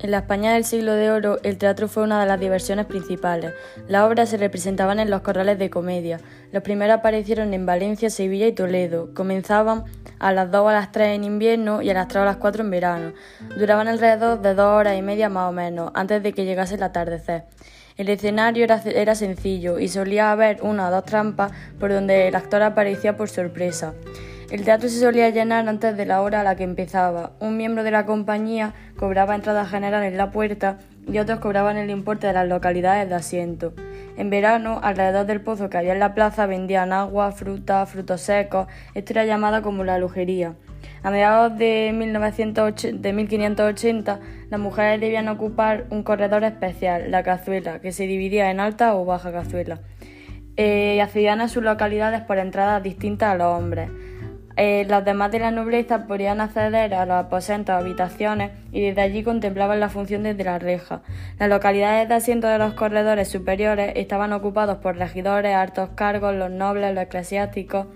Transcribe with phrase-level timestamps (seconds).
[0.00, 3.52] En la España del siglo de oro, el teatro fue una de las diversiones principales.
[3.88, 6.20] Las obras se representaban en los corrales de comedia.
[6.52, 9.12] Los primeros aparecieron en Valencia, Sevilla y Toledo.
[9.12, 9.86] Comenzaban
[10.20, 12.26] a las 2 o a las 3 en invierno y a las 3 o a
[12.26, 13.12] las 4 en verano.
[13.58, 16.84] Duraban alrededor de dos horas y media más o menos, antes de que llegase el
[16.84, 17.46] atardecer.
[17.96, 22.36] El escenario era, era sencillo y solía haber una o dos trampas por donde el
[22.36, 23.94] actor aparecía por sorpresa.
[24.50, 27.32] El teatro se solía llenar antes de la hora a la que empezaba.
[27.38, 31.90] Un miembro de la compañía cobraba entrada general en la puerta y otros cobraban el
[31.90, 33.74] importe de las localidades de asiento.
[34.16, 38.68] En verano, alrededor del pozo que había en la plaza vendían agua, fruta, frutos secos.
[38.94, 40.54] Esto era llamado como la lujería.
[41.02, 47.80] A mediados de, 1980, de 1580, las mujeres debían ocupar un corredor especial, la cazuela,
[47.80, 49.80] que se dividía en alta o baja cazuela,
[50.56, 53.90] eh, y accedían a sus localidades por entradas distintas a los hombres.
[54.60, 59.22] Eh, los demás de la nobleza podían acceder a los aposentos habitaciones y desde allí
[59.22, 61.00] contemplaban la función desde la reja.
[61.38, 66.50] Las localidades de asiento de los corredores superiores estaban ocupados por regidores, altos cargos, los
[66.50, 67.86] nobles, los eclesiásticos.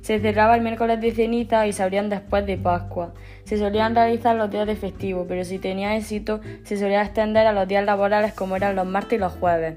[0.00, 3.12] Se cerraba el miércoles de ceniza y se abrían después de Pascua.
[3.44, 7.52] Se solían realizar los días de festivo, pero si tenía éxito, se solía extender a
[7.52, 9.74] los días laborales como eran los martes y los jueves.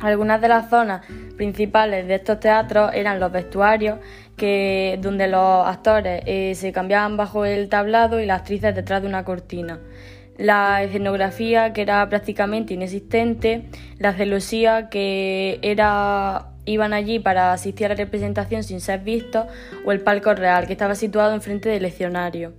[0.00, 1.06] Algunas de las zonas
[1.36, 3.98] principales de estos teatros eran los vestuarios,
[4.36, 9.08] que, donde los actores eh, se cambiaban bajo el tablado y las actrices detrás de
[9.08, 9.78] una cortina.
[10.38, 13.66] La escenografía, que era prácticamente inexistente,
[13.98, 19.46] la celosía, que era iban allí para asistir a la representación sin ser vistos,
[19.84, 22.52] o el palco real, que estaba situado enfrente del escenario.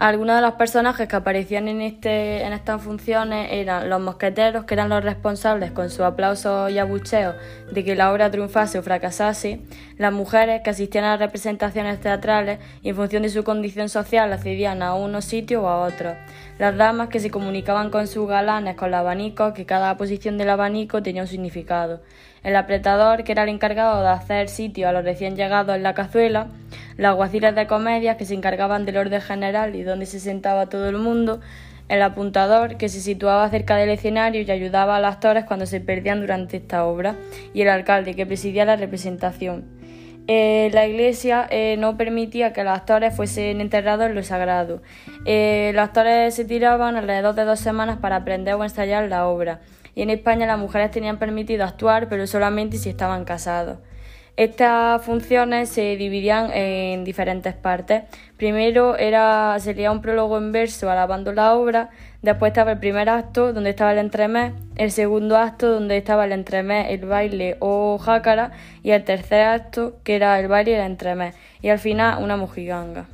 [0.00, 4.72] Algunos de los personajes que aparecían en, este, en estas funciones eran los mosqueteros, que
[4.72, 7.34] eran los responsables con su aplauso y abucheo
[7.70, 9.60] de que la obra triunfase o fracasase,
[9.98, 14.32] las mujeres que asistían a las representaciones teatrales y en función de su condición social
[14.32, 16.14] accedían a unos sitios o a otros,
[16.58, 20.48] las damas que se comunicaban con sus galanes con el abanico, que cada posición del
[20.48, 22.00] abanico tenía un significado,
[22.42, 25.94] el apretador, que era el encargado de hacer sitio a los recién llegados en la
[25.94, 26.48] cazuela,
[26.96, 30.88] los aguaciles de comedias que se encargaban del orden general y donde se sentaba todo
[30.88, 31.40] el mundo,
[31.88, 35.80] el apuntador que se situaba cerca del escenario y ayudaba a los actores cuando se
[35.80, 37.16] perdían durante esta obra,
[37.52, 39.64] y el alcalde que presidía la representación.
[40.28, 44.80] Eh, la iglesia eh, no permitía que los actores fuesen enterrados en lo sagrado.
[45.24, 49.58] Eh, los actores se tiraban alrededor de dos semanas para aprender o ensayar la obra,
[49.94, 53.78] y en España las mujeres tenían permitido actuar, pero solamente si estaban casados.
[54.36, 58.04] Estas funciones se dividían en diferentes partes.
[58.38, 61.90] Primero era, sería un prólogo en verso alabando la obra,
[62.22, 66.32] después estaba el primer acto donde estaba el entremés, el segundo acto donde estaba el
[66.32, 68.52] entremés, el baile o jácara
[68.82, 72.36] y el tercer acto que era el baile y el entremés y al final una
[72.36, 73.06] mojiganga.